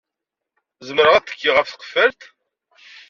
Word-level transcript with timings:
Zemreɣ 0.87 1.15
ad 1.15 1.25
tekkiɣ 1.25 1.55
ɣef 1.57 1.69
tqeffalt? 1.73 2.21